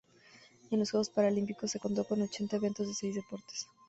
En 0.71 0.79
los 0.79 0.89
Juegos 0.89 1.11
Paralímpicos 1.11 1.69
se 1.69 1.79
contó 1.79 2.03
con 2.05 2.23
ochenta 2.23 2.55
eventos 2.55 2.87
de 2.87 2.93
seis 2.95 3.13
deportes. 3.13 3.67